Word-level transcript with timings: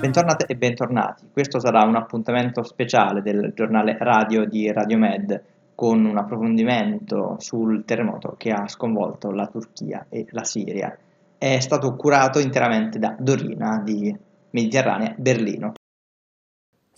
Bentornate 0.00 0.46
e 0.46 0.54
bentornati, 0.54 1.26
questo 1.32 1.58
sarà 1.58 1.82
un 1.82 1.96
appuntamento 1.96 2.62
speciale 2.62 3.20
del 3.20 3.52
giornale 3.52 3.96
radio 3.98 4.44
di 4.44 4.70
Radiomed 4.70 5.42
con 5.74 6.04
un 6.04 6.16
approfondimento 6.16 7.34
sul 7.40 7.84
terremoto 7.84 8.36
che 8.38 8.52
ha 8.52 8.68
sconvolto 8.68 9.32
la 9.32 9.48
Turchia 9.48 10.06
e 10.08 10.26
la 10.30 10.44
Siria. 10.44 10.96
È 11.36 11.58
stato 11.58 11.96
curato 11.96 12.38
interamente 12.38 13.00
da 13.00 13.16
Dorina 13.18 13.82
di 13.84 14.16
Mediterranea 14.50 15.14
Berlino. 15.16 15.72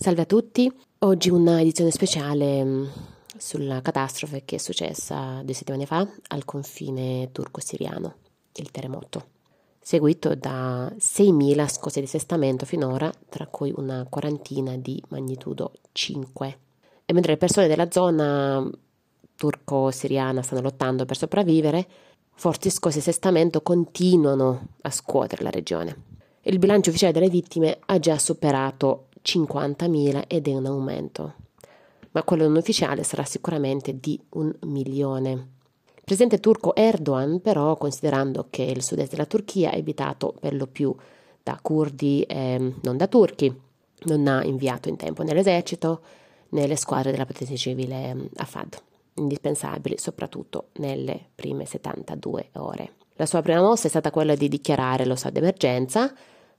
Salve 0.03 0.23
a 0.23 0.25
tutti, 0.25 0.69
oggi 0.99 1.29
una 1.29 1.61
edizione 1.61 1.89
speciale 1.89 2.61
mm, 2.61 2.85
sulla 3.37 3.79
catastrofe 3.79 4.43
che 4.43 4.57
è 4.57 4.59
successa 4.59 5.39
due 5.45 5.53
settimane 5.53 5.85
fa 5.85 6.05
al 6.27 6.43
confine 6.43 7.29
turco-siriano, 7.31 8.15
il 8.55 8.69
terremoto 8.69 9.27
seguito 9.79 10.35
da 10.35 10.91
6.000 10.93 11.69
scosse 11.69 12.01
di 12.01 12.05
assestamento 12.07 12.65
finora, 12.65 13.09
tra 13.29 13.47
cui 13.47 13.71
una 13.77 14.05
quarantina 14.09 14.75
di 14.75 15.01
magnitudo 15.07 15.71
5. 15.93 16.57
E 17.05 17.13
mentre 17.13 17.31
le 17.31 17.37
persone 17.37 17.67
della 17.67 17.89
zona 17.89 18.69
turco-siriana 19.37 20.41
stanno 20.41 20.63
lottando 20.63 21.05
per 21.05 21.15
sopravvivere, 21.15 21.87
forti 22.33 22.69
scosse 22.69 22.95
di 22.95 23.03
assestamento 23.07 23.61
continuano 23.61 24.67
a 24.81 24.91
scuotere 24.91 25.43
la 25.43 25.49
regione. 25.49 26.11
Il 26.41 26.59
bilancio 26.59 26.89
ufficiale 26.89 27.13
delle 27.13 27.29
vittime 27.29 27.79
ha 27.85 27.99
già 27.99 28.17
superato 28.17 29.05
50.000 29.23 30.23
ed 30.27 30.47
è 30.47 30.51
in 30.51 30.65
aumento, 30.65 31.33
ma 32.11 32.23
quello 32.23 32.43
non 32.43 32.57
ufficiale 32.57 33.03
sarà 33.03 33.23
sicuramente 33.23 33.99
di 33.99 34.19
un 34.31 34.53
milione. 34.61 35.31
Il 35.31 36.03
presidente 36.03 36.39
turco 36.39 36.75
Erdogan, 36.75 37.41
però, 37.41 37.77
considerando 37.77 38.47
che 38.49 38.63
il 38.63 38.83
sud-est 38.83 39.11
della 39.11 39.25
Turchia 39.25 39.71
è 39.71 39.77
abitato 39.77 40.35
per 40.39 40.53
lo 40.53 40.67
più 40.67 40.93
da 41.41 41.57
curdi 41.61 42.23
e 42.23 42.73
non 42.81 42.97
da 42.97 43.07
turchi, 43.07 43.53
non 44.05 44.27
ha 44.27 44.43
inviato 44.43 44.89
in 44.89 44.97
tempo 44.97 45.23
nell'esercito 45.23 46.01
né 46.49 46.67
le 46.67 46.75
squadre 46.75 47.11
della 47.11 47.25
protezione 47.25 47.59
civile 47.59 48.13
mm, 48.13 48.25
Afad, 48.35 48.77
indispensabili 49.15 49.97
soprattutto 49.97 50.67
nelle 50.73 51.19
prime 51.33 51.65
72 51.65 52.49
ore. 52.53 52.91
La 53.15 53.25
sua 53.25 53.41
prima 53.41 53.61
mossa 53.61 53.87
è 53.87 53.89
stata 53.89 54.11
quella 54.11 54.35
di 54.35 54.47
dichiarare 54.47 55.05
lo 55.05 55.15
stato 55.15 55.35
d'emergenza, 55.35 56.13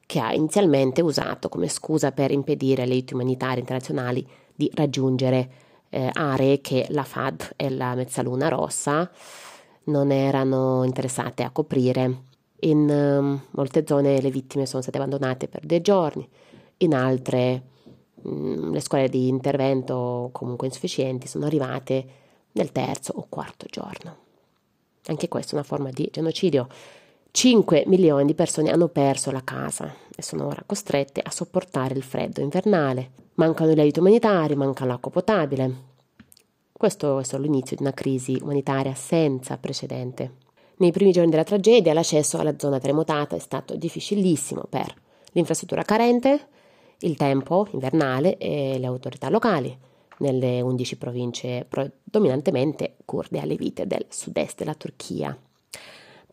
che 0.07 0.21
ha 0.21 0.33
inizialmente 0.33 1.01
usato 1.01 1.49
come 1.49 1.69
scusa 1.69 2.13
per 2.13 2.31
impedire 2.31 2.83
alle 2.83 2.93
aiuti 2.95 3.15
umanitari 3.15 3.61
internazionali 3.61 4.27
di 4.55 4.71
raggiungere 4.75 5.51
eh, 5.91 6.11
aree 6.13 6.61
che 6.61 6.87
la 6.91 7.05
FAD 7.05 7.53
e 7.57 7.71
la 7.71 7.95
Mezzaluna 7.95 8.49
Rossa 8.49 9.11
non 9.85 10.11
erano 10.11 10.83
interessate 10.85 11.43
a 11.43 11.51
coprire. 11.51 12.23
In 12.61 12.89
um, 12.89 13.41
molte 13.51 13.85
zone 13.87 14.21
le 14.21 14.31
vittime 14.31 14.67
sono 14.67 14.83
state 14.83 14.97
abbandonate 14.97 15.49
per 15.49 15.65
dei 15.67 15.81
giorni, 15.81 16.27
in 16.79 16.95
altre 16.95 17.63
um, 18.23 18.73
le 18.73 18.81
scuole 18.81 19.09
di 19.09 19.29
intervento 19.29 20.31
comunque 20.33 20.67
insufficienti 20.67 21.27
sono 21.27 21.47
arrivate 21.47 22.07
nel 22.53 22.73
terzo 22.73 23.13
o 23.17 23.27
quarto 23.29 23.67
giorno. 23.69 24.17
Anche 25.07 25.29
questa 25.29 25.53
è 25.53 25.55
una 25.55 25.65
forma 25.65 25.91
di 25.91 26.09
genocidio. 26.11 26.67
5 27.37 27.83
milioni 27.89 28.27
di 28.27 28.35
persone 28.35 28.71
hanno 28.71 28.87
perso 28.87 29.33
la 29.33 29.43
casa 29.43 29.93
e 30.15 30.23
sono 30.23 30.47
ora 30.47 30.63
costrette 30.65 31.21
a 31.21 31.33
sopportare 31.33 31.95
il 31.95 32.05
freddo 32.05 32.41
invernale. 32.41 33.11
Mancano 33.35 33.73
gli 33.73 33.81
aiuti 33.81 33.99
umanitari, 33.99 34.55
manca 34.55 34.85
l'acqua 34.85 35.11
potabile. 35.11 35.75
Questo 36.71 37.19
è 37.19 37.25
solo 37.25 37.43
l'inizio 37.43 37.75
di 37.75 37.83
una 37.83 37.93
crisi 37.93 38.39
umanitaria 38.41 38.95
senza 38.95 39.59
precedente. 39.59 40.35
Nei 40.77 40.93
primi 40.93 41.11
giorni 41.11 41.31
della 41.31 41.43
tragedia 41.43 41.93
l'accesso 41.93 42.39
alla 42.39 42.57
zona 42.57 42.79
terremotata 42.79 43.35
è 43.35 43.41
stato 43.41 43.75
difficilissimo 43.75 44.67
per 44.71 44.95
l'infrastruttura 45.33 45.83
carente, 45.83 46.47
il 47.01 47.17
tempo 47.17 47.67
invernale 47.73 48.39
e 48.39 48.79
le 48.79 48.87
autorità 48.87 49.29
locali 49.29 49.77
nelle 50.19 50.61
11 50.61 50.99
province 50.99 51.67
predominantemente 51.69 52.95
kurde 53.05 53.41
alevite 53.41 53.89
del 53.89 54.07
sud-est 54.09 54.59
della 54.59 54.75
Turchia. 54.75 55.37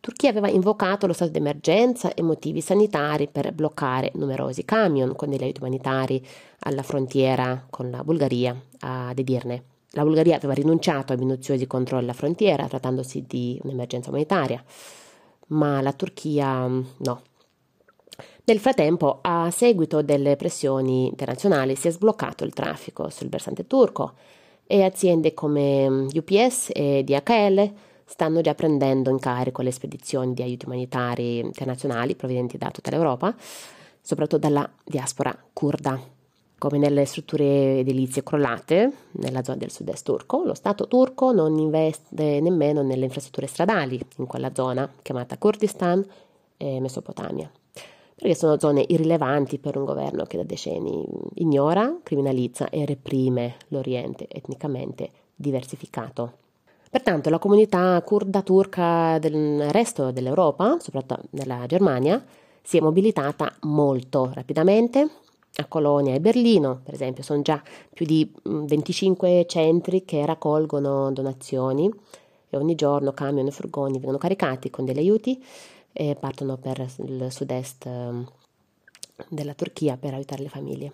Turchia 0.01 0.31
aveva 0.31 0.49
invocato 0.49 1.05
lo 1.05 1.13
stato 1.13 1.29
d'emergenza 1.29 2.15
e 2.15 2.23
motivi 2.23 2.59
sanitari 2.59 3.27
per 3.27 3.53
bloccare 3.53 4.09
numerosi 4.15 4.65
camion 4.65 5.15
con 5.15 5.29
degli 5.29 5.43
aiuti 5.43 5.59
umanitari 5.59 6.25
alla 6.61 6.81
frontiera 6.81 7.67
con 7.69 7.91
la 7.91 8.03
Bulgaria 8.03 8.59
ad 8.79 9.19
Edirne. 9.19 9.63
La 9.91 10.01
Bulgaria 10.01 10.37
aveva 10.37 10.53
rinunciato 10.53 11.13
ai 11.13 11.19
minuziosi 11.19 11.67
controlli 11.67 12.05
alla 12.05 12.13
frontiera 12.13 12.67
trattandosi 12.67 13.25
di 13.27 13.59
un'emergenza 13.61 14.09
umanitaria, 14.09 14.63
ma 15.49 15.81
la 15.81 15.93
Turchia 15.93 16.67
mm, 16.67 16.81
no. 16.97 17.21
Nel 18.45 18.57
frattempo, 18.57 19.19
a 19.21 19.51
seguito 19.51 20.01
delle 20.01 20.35
pressioni 20.35 21.09
internazionali, 21.09 21.75
si 21.75 21.89
è 21.89 21.91
sbloccato 21.91 22.43
il 22.43 22.53
traffico 22.53 23.09
sul 23.09 23.29
versante 23.29 23.67
turco 23.67 24.13
e 24.65 24.81
aziende 24.81 25.35
come 25.35 26.07
UPS 26.11 26.69
mm, 26.69 26.81
e 26.81 27.03
DHL 27.03 27.73
stanno 28.11 28.41
già 28.41 28.53
prendendo 28.53 29.09
in 29.09 29.19
carico 29.19 29.61
le 29.61 29.71
spedizioni 29.71 30.33
di 30.33 30.41
aiuti 30.41 30.65
umanitari 30.65 31.39
internazionali 31.39 32.13
provenienti 32.15 32.57
da 32.57 32.69
tutta 32.69 32.91
l'Europa, 32.91 33.33
soprattutto 34.01 34.37
dalla 34.37 34.69
diaspora 34.83 35.33
kurda. 35.53 35.97
Come 36.57 36.77
nelle 36.77 37.05
strutture 37.05 37.79
edilizie 37.79 38.21
crollate 38.21 38.91
nella 39.11 39.43
zona 39.43 39.57
del 39.57 39.71
sud-est 39.71 40.03
turco, 40.03 40.43
lo 40.43 40.53
Stato 40.53 40.89
turco 40.89 41.31
non 41.31 41.57
investe 41.57 42.41
nemmeno 42.41 42.81
nelle 42.83 43.05
infrastrutture 43.05 43.47
stradali 43.47 43.99
in 44.17 44.27
quella 44.27 44.53
zona 44.53 44.91
chiamata 45.01 45.37
Kurdistan 45.37 46.05
e 46.57 46.81
Mesopotamia, 46.81 47.49
perché 48.13 48.35
sono 48.35 48.59
zone 48.59 48.83
irrilevanti 48.85 49.57
per 49.57 49.77
un 49.77 49.85
governo 49.85 50.25
che 50.25 50.35
da 50.35 50.43
decenni 50.43 51.07
ignora, 51.35 51.97
criminalizza 52.03 52.69
e 52.69 52.85
reprime 52.85 53.55
l'Oriente 53.69 54.27
etnicamente 54.27 55.09
diversificato. 55.33 56.39
Pertanto 56.91 57.29
la 57.29 57.39
comunità 57.39 58.01
kurda 58.05 58.41
turca 58.41 59.17
del 59.17 59.71
resto 59.71 60.11
dell'Europa, 60.11 60.75
soprattutto 60.77 61.21
nella 61.29 61.65
Germania, 61.65 62.21
si 62.61 62.75
è 62.75 62.81
mobilitata 62.81 63.55
molto 63.61 64.29
rapidamente. 64.33 65.09
A 65.55 65.65
Colonia 65.67 66.13
e 66.13 66.19
Berlino, 66.19 66.81
per 66.83 66.93
esempio, 66.93 67.23
sono 67.23 67.41
già 67.43 67.63
più 67.93 68.05
di 68.05 68.29
25 68.43 69.39
mm, 69.39 69.41
centri 69.47 70.03
che 70.03 70.25
raccolgono 70.25 71.13
donazioni 71.13 71.89
e 72.49 72.57
ogni 72.57 72.75
giorno 72.75 73.13
camion 73.13 73.47
e 73.47 73.51
furgoni 73.51 73.93
vengono 73.93 74.17
caricati 74.17 74.69
con 74.69 74.83
degli 74.83 74.99
aiuti 74.99 75.41
e 75.93 76.17
partono 76.19 76.57
per 76.57 76.85
il 77.05 77.27
sud-est 77.29 77.87
della 79.29 79.53
Turchia 79.53 79.95
per 79.95 80.13
aiutare 80.13 80.43
le 80.43 80.49
famiglie. 80.49 80.91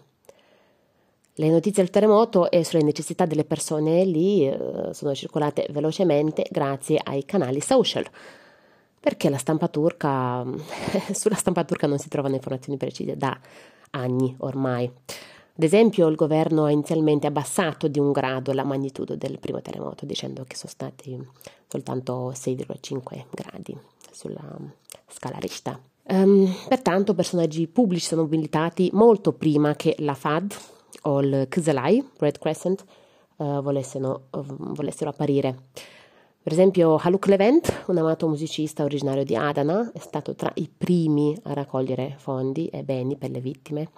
Le 1.39 1.49
notizie 1.49 1.83
del 1.83 1.91
terremoto 1.91 2.49
e 2.49 2.63
sulle 2.63 2.81
necessità 2.81 3.27
delle 3.27 3.43
persone 3.43 4.03
lì 4.05 4.47
eh, 4.47 4.89
sono 4.91 5.13
circolate 5.13 5.67
velocemente 5.69 6.47
grazie 6.49 6.99
ai 7.03 7.25
canali 7.25 7.61
social, 7.61 8.03
perché 8.99 9.29
la 9.29 9.37
stampa 9.37 9.67
turca, 9.67 10.43
sulla 11.13 11.35
stampa 11.35 11.63
turca 11.63 11.85
non 11.85 11.99
si 11.99 12.09
trovano 12.09 12.33
informazioni 12.33 12.79
precise 12.79 13.15
da 13.17 13.39
anni 13.91 14.33
ormai. 14.39 14.85
Ad 14.85 15.63
esempio, 15.63 16.07
il 16.07 16.15
governo 16.15 16.65
ha 16.65 16.71
inizialmente 16.71 17.27
abbassato 17.27 17.87
di 17.87 17.99
un 17.99 18.11
grado 18.11 18.51
la 18.51 18.63
magnitudo 18.63 19.15
del 19.15 19.37
primo 19.37 19.61
terremoto, 19.61 20.07
dicendo 20.07 20.43
che 20.43 20.55
sono 20.55 20.71
stati 20.71 21.23
soltanto 21.67 22.31
6,5 22.31 23.25
gradi 23.29 23.77
sulla 24.11 24.57
scala 25.07 25.37
Richter. 25.37 25.79
Um, 26.09 26.51
pertanto, 26.67 27.13
personaggi 27.13 27.67
pubblici 27.67 28.07
sono 28.07 28.23
mobilitati 28.23 28.89
molto 28.93 29.33
prima 29.33 29.75
che 29.75 29.95
la 29.99 30.15
FAD, 30.15 30.55
o 31.07 31.21
il 31.21 31.47
Kızılay, 31.49 32.03
Red 32.19 32.37
Crescent, 32.37 32.83
uh, 33.37 33.61
volessero, 33.61 34.27
volessero 34.31 35.09
apparire. 35.09 35.55
Per 36.41 36.51
esempio 36.51 36.97
Haluk 36.97 37.27
Levent, 37.27 37.83
un 37.87 37.97
amato 37.97 38.27
musicista 38.27 38.83
originario 38.83 39.23
di 39.23 39.35
Adana, 39.35 39.91
è 39.93 39.99
stato 39.99 40.35
tra 40.35 40.51
i 40.55 40.69
primi 40.69 41.37
a 41.43 41.53
raccogliere 41.53 42.15
fondi 42.17 42.67
e 42.67 42.83
beni 42.83 43.17
per 43.17 43.31
le 43.31 43.41
vittime, 43.41 43.89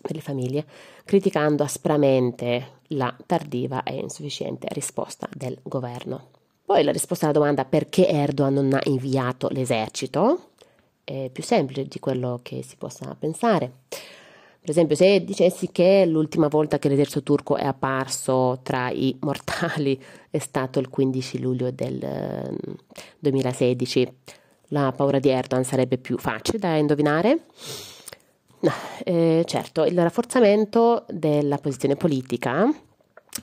per 0.00 0.14
le 0.14 0.20
famiglie, 0.20 0.64
criticando 1.04 1.62
aspramente 1.62 2.76
la 2.88 3.14
tardiva 3.26 3.82
e 3.82 3.96
insufficiente 3.96 4.66
risposta 4.70 5.28
del 5.34 5.58
governo. 5.62 6.28
Poi 6.64 6.82
la 6.84 6.92
risposta 6.92 7.26
alla 7.26 7.34
domanda 7.34 7.64
perché 7.64 8.08
Erdogan 8.08 8.54
non 8.54 8.72
ha 8.72 8.80
inviato 8.84 9.48
l'esercito 9.50 10.48
è 11.08 11.30
più 11.32 11.42
semplice 11.42 11.86
di 11.86 11.98
quello 11.98 12.40
che 12.42 12.62
si 12.62 12.76
possa 12.76 13.16
pensare. 13.18 13.72
Per 14.68 14.76
esempio, 14.76 14.96
se 14.96 15.24
dicessi 15.24 15.70
che 15.72 16.04
l'ultima 16.04 16.48
volta 16.48 16.78
che 16.78 16.90
l'esercito 16.90 17.22
turco 17.22 17.56
è 17.56 17.64
apparso 17.64 18.60
tra 18.62 18.90
i 18.90 19.16
mortali 19.24 19.98
è 20.28 20.36
stato 20.36 20.78
il 20.78 20.90
15 20.90 21.40
luglio 21.40 21.70
del 21.70 22.54
2016, 23.18 24.02
ehm, 24.02 24.12
la 24.68 24.92
paura 24.94 25.20
di 25.20 25.30
Erdogan 25.30 25.64
sarebbe 25.64 25.96
più 25.96 26.18
facile 26.18 26.58
da 26.58 26.76
indovinare? 26.76 27.46
No, 28.58 28.70
eh, 29.04 29.42
certo, 29.46 29.86
il 29.86 29.98
rafforzamento 29.98 31.06
della 31.08 31.56
posizione 31.56 31.96
politica 31.96 32.70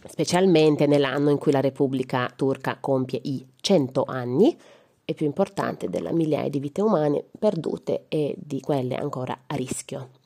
specialmente 0.07 0.85
nell'anno 0.85 1.31
in 1.31 1.39
cui 1.39 1.51
la 1.51 1.59
Repubblica 1.59 2.31
turca 2.35 2.77
compie 2.79 3.19
i 3.23 3.43
100 3.61 4.03
anni 4.03 4.55
e 5.03 5.13
più 5.15 5.25
importante 5.25 5.89
della 5.89 6.11
migliaia 6.11 6.49
di 6.49 6.59
vite 6.59 6.81
umane 6.81 7.25
perdute 7.39 8.05
e 8.09 8.35
di 8.37 8.59
quelle 8.59 8.93
ancora 8.93 9.35
a 9.47 9.55
rischio. 9.55 10.23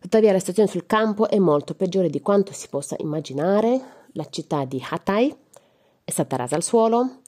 Tuttavia 0.00 0.32
la 0.32 0.38
situazione 0.38 0.68
sul 0.68 0.86
campo 0.86 1.28
è 1.28 1.38
molto 1.38 1.74
peggiore 1.74 2.08
di 2.08 2.20
quanto 2.20 2.52
si 2.52 2.68
possa 2.68 2.96
immaginare. 2.98 3.80
La 4.12 4.26
città 4.30 4.64
di 4.64 4.82
Hatay 4.88 5.34
è 6.04 6.10
stata 6.10 6.36
rasa 6.36 6.54
al 6.54 6.62
suolo, 6.62 7.18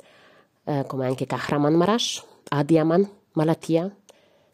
eh, 0.65 0.85
come 0.87 1.07
anche 1.07 1.27
Kahramanmarash, 1.27 2.25
Adiaman, 2.49 3.09
Malatia, 3.33 3.95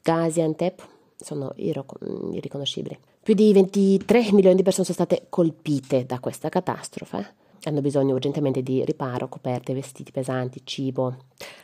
Gaziantep, 0.03 0.87
sono 1.17 1.53
irriconoscibili. 1.57 2.99
Più 3.23 3.35
di 3.35 3.53
23 3.53 4.33
milioni 4.33 4.57
di 4.57 4.63
persone 4.63 4.85
sono 4.85 5.07
state 5.07 5.27
colpite 5.29 6.07
da 6.07 6.19
questa 6.21 6.49
catastrofe. 6.49 7.35
Hanno 7.65 7.81
bisogno 7.81 8.15
urgentemente 8.15 8.63
di 8.63 8.85
riparo, 8.85 9.29
coperte, 9.29 9.75
vestiti 9.75 10.13
pesanti, 10.13 10.61
cibo. 10.65 11.07
Al 11.07 11.17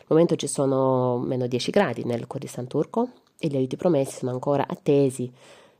momento 0.08 0.34
ci 0.37 0.48
sono 0.48 1.19
meno 1.19 1.46
10 1.46 1.70
gradi 1.70 2.05
nel 2.05 2.26
Kurdistan 2.26 2.66
turco 2.66 3.08
e 3.38 3.48
gli 3.48 3.56
aiuti 3.56 3.76
promessi 3.76 4.19
sono 4.19 4.32
ancora 4.32 4.66
attesi, 4.66 5.32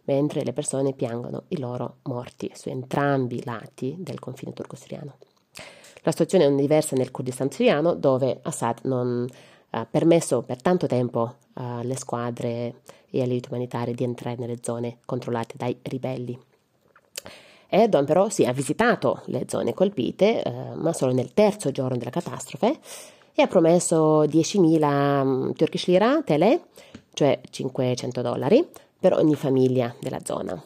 mentre 0.05 0.43
le 0.45 0.53
persone 0.53 0.93
piangono 0.93 1.45
i 1.49 1.59
loro 1.59 1.97
morti 2.03 2.51
su 2.55 2.69
entrambi 2.69 3.37
i 3.37 3.45
lati 3.45 3.97
del 3.99 4.19
confine 4.19 4.53
turco-siriano. 4.53 5.17
La 6.03 6.11
situazione 6.11 6.47
è 6.47 6.53
diversa 6.53 6.97
nel 6.97 7.11
Kurdistan 7.11 7.51
siriano, 7.51 7.95
dove 7.95 8.41
Assad 8.43 8.81
non 8.85 9.27
ha 9.71 9.87
permesso 9.87 10.43
per 10.43 10.61
tanto 10.61 10.87
tempo 10.87 11.37
alle 11.55 11.97
squadre 11.97 12.81
e 13.11 13.23
agli 13.23 13.31
aiuti 13.31 13.49
umanitari 13.51 13.95
di 13.95 14.05
entrare 14.05 14.37
nelle 14.39 14.59
zone 14.63 14.99
controllate 15.05 15.55
dai 15.57 15.77
ribelli. 15.83 16.39
Erdogan 17.69 18.05
però 18.05 18.29
sì, 18.29 18.45
ha 18.45 18.53
visitato 18.53 19.23
le 19.27 19.45
zone 19.49 19.73
colpite, 19.73 20.43
eh, 20.43 20.75
ma 20.75 20.93
solo 20.93 21.13
nel 21.13 21.33
terzo 21.33 21.71
giorno 21.71 21.97
della 21.97 22.11
catastrofe, 22.11 22.79
e 23.35 23.41
ha 23.41 23.47
promesso 23.47 24.25
10.000 24.25 25.25
mm, 25.25 25.51
Turkish 25.53 25.87
lira 25.87 26.21
tele, 26.23 26.65
cioè 27.15 27.41
500 27.49 28.21
dollari, 28.21 28.69
per 29.03 29.15
ogni 29.15 29.35
famiglia 29.35 29.93
della 29.99 30.21
zona. 30.23 30.63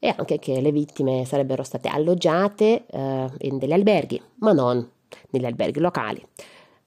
E 0.00 0.12
anche 0.16 0.40
che 0.40 0.60
le 0.60 0.72
vittime 0.72 1.24
sarebbero 1.24 1.62
state 1.62 1.88
alloggiate 1.88 2.86
eh, 2.90 3.30
in 3.38 3.58
degli 3.58 3.72
alberghi, 3.72 4.20
ma 4.38 4.50
non 4.50 4.84
negli 5.30 5.44
alberghi 5.44 5.78
locali, 5.78 6.20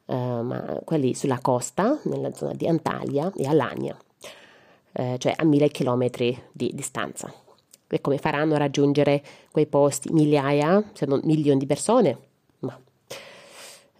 eh, 0.07 0.13
ma 0.13 0.81
quelli 0.83 1.13
sulla 1.13 1.39
costa, 1.39 1.98
nella 2.04 2.33
zona 2.33 2.51
di 2.51 2.68
Antalya 2.68 3.31
e 3.38 3.48
Alania, 3.48 3.98
eh, 4.92 5.16
cioè 5.18 5.33
a 5.33 5.45
mille 5.45 5.69
chilometri 5.69 6.38
di 6.51 6.72
distanza. 6.74 7.33
E 7.88 8.01
come 8.01 8.18
faranno 8.18 8.56
a 8.56 8.57
raggiungere 8.57 9.24
quei 9.51 9.68
posti 9.68 10.12
migliaia, 10.12 10.83
se 10.92 11.06
non 11.06 11.22
milioni 11.24 11.60
di 11.60 11.66
persone? 11.66 12.18
Ma 12.60 12.77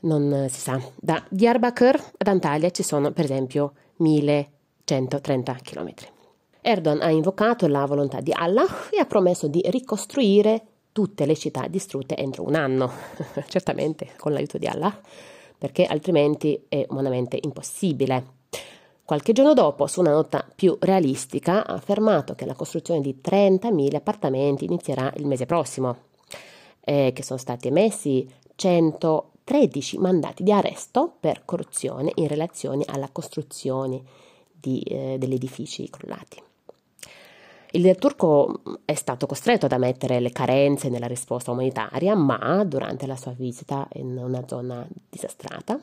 non 0.01 0.48
si 0.50 0.60
sa. 0.60 0.77
Da 0.98 1.24
Diyarbakir 1.30 1.95
ad 2.18 2.27
Antalya 2.27 2.69
ci 2.69 2.83
sono 2.83 3.12
per 3.12 3.24
esempio 3.24 3.72
1130 3.98 5.54
chilometri. 5.63 6.13
Erdogan 6.67 7.01
ha 7.01 7.12
invocato 7.12 7.67
la 7.67 7.85
volontà 7.85 8.21
di 8.21 8.33
Allah 8.33 8.65
e 8.89 8.97
ha 8.97 9.06
promesso 9.06 9.47
di 9.47 9.62
ricostruire 9.67 10.65
tutte 10.91 11.27
le 11.27 11.35
città 11.35 11.67
distrutte 11.67 12.15
entro 12.15 12.44
un 12.44 12.56
anno, 12.56 12.91
certamente 13.47 14.13
con 14.17 14.33
l'aiuto 14.33 14.57
di 14.57 14.65
Allah, 14.65 15.00
perché 15.57 15.85
altrimenti 15.85 16.65
è 16.67 16.83
umanamente 16.89 17.38
impossibile. 17.39 18.33
Qualche 19.03 19.31
giorno 19.31 19.53
dopo, 19.53 19.85
su 19.85 20.00
una 20.00 20.13
nota 20.13 20.44
più 20.56 20.75
realistica, 20.79 21.67
ha 21.67 21.73
affermato 21.75 22.33
che 22.33 22.47
la 22.47 22.56
costruzione 22.56 23.01
di 23.01 23.19
30.000 23.23 23.94
appartamenti 23.94 24.65
inizierà 24.65 25.13
il 25.17 25.27
mese 25.27 25.45
prossimo, 25.45 25.97
e 26.81 27.12
che 27.13 27.21
sono 27.21 27.38
stati 27.38 27.67
emessi 27.67 28.27
113 28.56 30.00
mandati 30.00 30.41
di 30.41 30.51
arresto 30.51 31.13
per 31.19 31.44
corruzione 31.45 32.12
in 32.15 32.27
relazione 32.27 32.85
alla 32.88 33.09
costruzione 33.12 34.01
di, 34.51 34.79
eh, 34.79 35.17
degli 35.19 35.33
edifici 35.33 35.88
crollati. 35.91 36.41
Il 37.75 37.94
turco 37.98 38.62
è 38.86 38.94
stato 38.94 39.25
costretto 39.25 39.66
ad 39.66 39.74
ammettere 39.74 40.22
le 40.22 40.31
carenze 40.31 40.88
nella 40.88 41.07
risposta 41.07 41.51
umanitaria, 41.51 42.16
ma 42.16 42.63
durante 42.63 43.06
la 43.06 43.18
sua 43.18 43.33
visita 43.33 43.86
in 43.95 44.18
una 44.18 44.48
zona 44.48 44.88
disastrata 45.10 45.77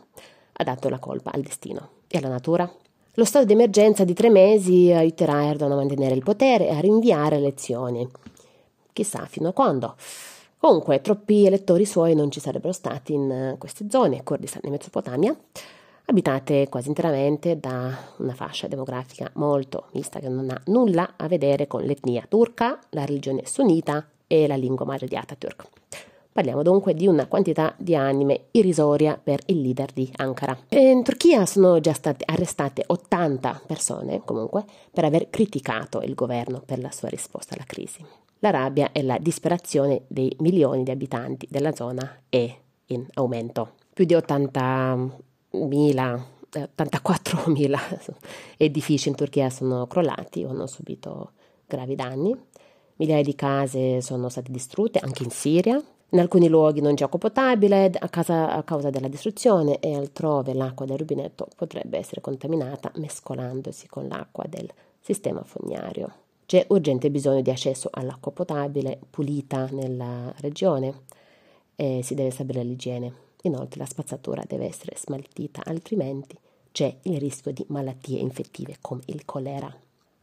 ha 0.52 0.64
dato 0.64 0.88
la 0.88 0.98
colpa 0.98 1.32
al 1.32 1.42
destino 1.42 1.88
e 2.08 2.16
alla 2.16 2.30
natura 2.30 2.70
lo 3.12 3.24
stato 3.26 3.44
di 3.44 3.52
emergenza 3.52 4.04
di 4.04 4.14
tre 4.14 4.30
mesi 4.30 4.90
aiuterà 4.90 5.44
Erdogan 5.44 5.72
a 5.72 5.76
mantenere 5.76 6.14
il 6.14 6.22
potere 6.22 6.68
e 6.68 6.74
a 6.74 6.80
rinviare 6.80 7.36
le 7.36 7.42
elezioni. 7.42 8.08
Chissà 8.90 9.26
fino 9.26 9.48
a 9.48 9.52
quando. 9.52 9.96
Comunque, 10.56 11.02
troppi 11.02 11.44
elettori 11.44 11.84
suoi 11.84 12.14
non 12.14 12.30
ci 12.30 12.40
sarebbero 12.40 12.72
stati 12.72 13.12
in 13.12 13.56
queste 13.58 13.90
zone, 13.90 14.22
Kurdistan 14.22 14.62
e 14.64 14.70
Mesopotamia, 14.70 15.36
abitate 16.06 16.68
quasi 16.68 16.88
interamente 16.88 17.58
da 17.58 17.96
una 18.18 18.34
fascia 18.34 18.68
demografica 18.68 19.30
molto 19.34 19.86
mista 19.92 20.20
che 20.20 20.28
non 20.28 20.50
ha 20.50 20.60
nulla 20.66 21.14
a 21.16 21.26
vedere 21.28 21.66
con 21.66 21.82
l'etnia 21.82 22.24
turca, 22.28 22.78
la 22.90 23.04
religione 23.04 23.46
sunnita 23.46 24.06
e 24.26 24.46
la 24.46 24.56
lingua 24.56 24.84
madre 24.84 25.06
di 25.06 25.16
Atatürk. 25.16 25.66
Parliamo 26.32 26.62
dunque 26.62 26.94
di 26.94 27.06
una 27.06 27.26
quantità 27.26 27.74
di 27.76 27.94
anime 27.94 28.44
irrisoria 28.52 29.20
per 29.22 29.40
il 29.46 29.60
leader 29.60 29.92
di 29.92 30.10
Ankara. 30.16 30.56
In 30.70 31.02
Turchia 31.02 31.44
sono 31.44 31.78
già 31.78 31.92
state 31.92 32.24
arrestate 32.26 32.84
80 32.86 33.62
persone, 33.66 34.22
comunque, 34.24 34.64
per 34.90 35.04
aver 35.04 35.28
criticato 35.28 36.00
il 36.00 36.14
governo 36.14 36.62
per 36.64 36.78
la 36.78 36.90
sua 36.90 37.08
risposta 37.08 37.54
alla 37.54 37.66
crisi. 37.66 38.02
La 38.38 38.48
rabbia 38.48 38.92
e 38.92 39.02
la 39.02 39.18
disperazione 39.18 40.04
dei 40.06 40.34
milioni 40.38 40.84
di 40.84 40.90
abitanti 40.90 41.46
della 41.50 41.74
zona 41.74 42.22
è 42.30 42.50
in 42.86 43.06
aumento. 43.12 43.72
Più 43.92 44.06
di 44.06 44.14
80.000 44.14 45.10
84.000 45.52 47.80
edifici 48.58 49.08
in 49.08 49.14
Turchia 49.14 49.50
sono 49.50 49.86
crollati 49.86 50.44
o 50.44 50.50
hanno 50.50 50.66
subito 50.66 51.32
gravi 51.66 51.94
danni. 51.94 52.36
Migliaia 52.96 53.22
di 53.22 53.34
case 53.34 54.00
sono 54.00 54.28
state 54.28 54.52
distrutte 54.52 54.98
anche 54.98 55.22
in 55.22 55.30
Siria, 55.30 55.82
in 56.14 56.20
alcuni 56.20 56.48
luoghi 56.48 56.82
non 56.82 56.94
c'è 56.94 57.04
acqua 57.04 57.18
potabile 57.18 57.90
a 57.98 58.08
causa, 58.10 58.52
a 58.52 58.62
causa 58.64 58.90
della 58.90 59.08
distruzione 59.08 59.78
e 59.78 59.96
altrove 59.96 60.52
l'acqua 60.52 60.84
del 60.84 60.98
rubinetto 60.98 61.48
potrebbe 61.56 61.96
essere 61.96 62.20
contaminata 62.20 62.92
mescolandosi 62.96 63.88
con 63.88 64.08
l'acqua 64.08 64.44
del 64.46 64.68
sistema 65.00 65.42
fognario. 65.42 66.12
C'è 66.44 66.66
urgente 66.68 67.10
bisogno 67.10 67.40
di 67.40 67.48
accesso 67.48 67.88
all'acqua 67.90 68.30
potabile 68.30 69.00
pulita 69.08 69.68
nella 69.70 70.30
regione 70.40 71.04
e 71.76 72.00
si 72.02 72.14
deve 72.14 72.30
stabilire 72.30 72.64
l'igiene. 72.64 73.12
Inoltre 73.42 73.80
la 73.80 73.86
spazzatura 73.86 74.44
deve 74.46 74.66
essere 74.66 74.96
smaltita, 74.96 75.62
altrimenti 75.64 76.36
c'è 76.70 76.94
il 77.02 77.18
rischio 77.18 77.52
di 77.52 77.64
malattie 77.68 78.18
infettive 78.18 78.76
come 78.80 79.02
il 79.06 79.24
colera. 79.24 79.74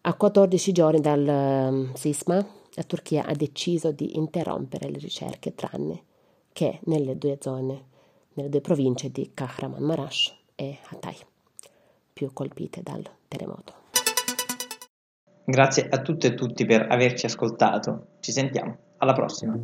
A 0.02 0.14
14 0.14 0.72
giorni 0.72 1.02
dal 1.02 1.26
um, 1.28 1.94
sisma 1.94 2.46
la 2.74 2.84
Turchia 2.84 3.26
ha 3.26 3.34
deciso 3.34 3.92
di 3.92 4.16
interrompere 4.16 4.90
le 4.90 4.98
ricerche 4.98 5.54
tranne 5.54 6.04
che 6.54 6.80
nelle 6.86 7.18
due 7.18 7.38
zone, 7.42 7.86
nelle 8.34 8.50
due 8.50 8.62
province 8.62 9.12
di 9.12 9.32
Kahramanmaraş 9.34 10.36
e 10.56 10.78
Hatay, 10.90 11.16
più 12.14 12.32
colpite 12.34 12.82
dal 12.82 13.04
terremoto. 13.28 13.74
Grazie 15.46 15.88
a 15.90 16.02
tutte 16.02 16.28
e 16.28 16.34
tutti 16.36 16.66
per 16.66 16.86
averci 16.90 17.26
ascoltato. 17.26 18.18
Ci 18.20 18.32
sentiamo. 18.32 18.78
Alla 18.98 19.14
prossima. 19.14 19.58